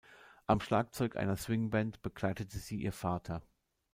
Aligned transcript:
Am 0.47 0.59
Schlagzeug 0.61 1.15
einer 1.15 1.35
Swingband 1.37 2.01
begleitete 2.01 2.57
sie 2.57 2.77
ihr 2.81 2.91
Vater. 2.91 3.43